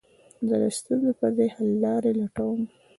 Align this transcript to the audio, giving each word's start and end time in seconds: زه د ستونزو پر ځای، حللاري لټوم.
زه 0.47 0.55
د 0.61 0.63
ستونزو 0.77 1.11
پر 1.19 1.29
ځای، 1.37 1.47
حللاري 1.55 2.11
لټوم. 2.19 2.61